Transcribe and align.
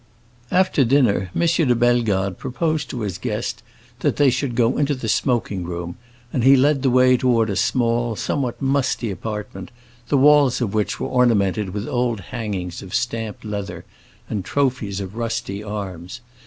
After 0.49 0.83
dinner 0.83 1.29
M. 1.35 1.45
de 1.47 1.75
Bellegarde 1.75 2.35
proposed 2.35 2.89
to 2.89 3.01
his 3.01 3.19
guest 3.19 3.61
that 3.99 4.15
they 4.15 4.31
should 4.31 4.55
go 4.55 4.79
into 4.79 4.95
the 4.95 5.07
smoking 5.07 5.63
room, 5.63 5.95
and 6.33 6.43
he 6.43 6.55
led 6.55 6.81
the 6.81 6.89
way 6.89 7.15
toward 7.17 7.51
a 7.51 7.55
small, 7.55 8.15
somewhat 8.15 8.59
musty 8.59 9.11
apartment, 9.11 9.69
the 10.09 10.17
walls 10.17 10.59
of 10.59 10.73
which 10.73 10.99
were 10.99 11.07
ornamented 11.07 11.69
with 11.69 11.87
old 11.87 12.19
hangings 12.19 12.81
of 12.81 12.95
stamped 12.95 13.45
leather 13.45 13.85
and 14.27 14.43
trophies 14.43 14.99
of 15.01 15.15
rusty 15.15 15.63
arms. 15.63 16.21